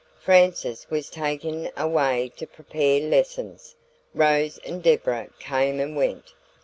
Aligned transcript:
Frances 0.19 0.89
was 0.89 1.11
taken 1.11 1.69
away 1.77 2.31
to 2.37 2.47
prepare 2.47 2.99
lessons. 3.01 3.75
Rose 4.15 4.57
and 4.65 4.81
Deborah 4.81 5.29
came 5.39 5.79
and 5.79 5.95
went. 5.95 6.33